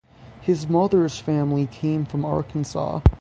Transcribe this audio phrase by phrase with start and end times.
[0.41, 3.01] His mother's family came from Arkansas.